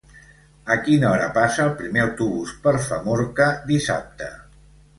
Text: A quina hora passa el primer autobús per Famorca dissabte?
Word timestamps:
A 0.75 0.77
quina 0.87 1.07
hora 1.15 1.27
passa 1.35 1.61
el 1.67 1.75
primer 1.83 2.03
autobús 2.05 2.55
per 2.65 2.75
Famorca 2.89 3.53
dissabte? 3.71 4.35